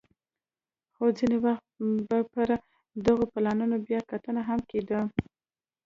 [0.95, 1.65] خو ځیني وخت
[2.07, 2.49] به پر
[3.05, 4.99] دغو پلانونو بیا کتنه هم کېده